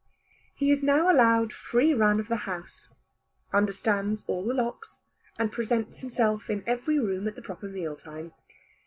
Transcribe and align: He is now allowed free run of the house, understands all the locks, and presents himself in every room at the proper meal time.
He 0.55 0.71
is 0.71 0.81
now 0.81 1.11
allowed 1.11 1.53
free 1.53 1.93
run 1.93 2.19
of 2.19 2.27
the 2.27 2.35
house, 2.49 2.89
understands 3.53 4.23
all 4.25 4.43
the 4.43 4.53
locks, 4.55 4.97
and 5.37 5.51
presents 5.51 5.99
himself 5.99 6.49
in 6.49 6.63
every 6.65 6.97
room 6.97 7.27
at 7.27 7.35
the 7.35 7.41
proper 7.43 7.67
meal 7.67 7.95
time. 7.95 8.31